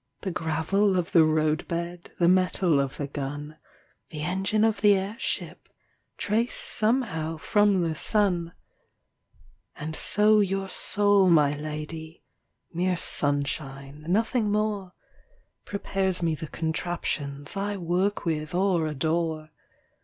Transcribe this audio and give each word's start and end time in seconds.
The 0.21 0.31
gravel 0.31 0.97
of 0.97 1.11
the 1.11 1.23
roadbed, 1.23 2.09
The 2.17 2.27
metal 2.27 2.79
of 2.79 2.97
the 2.97 3.05
gun, 3.05 3.57
The 4.09 4.23
engine 4.23 4.63
of 4.63 4.81
the 4.81 4.95
airship 4.95 5.69
Trace 6.17 6.55
somehow 6.57 7.37
from 7.37 7.81
the 7.83 7.93
sun. 7.93 8.53
And 9.75 9.95
so 9.95 10.39
your 10.39 10.69
soul, 10.69 11.29
my 11.29 11.55
lady 11.55 12.23
(Mere 12.73 12.97
sunshine, 12.97 14.03
nothing 14.07 14.51
more) 14.51 14.93
Prepares 15.65 16.23
me 16.23 16.33
the 16.33 16.47
contraptions 16.47 17.55
I 17.55 17.77
work 17.77 18.25
with 18.25 18.55
or 18.55 18.87
adore. 18.87 19.51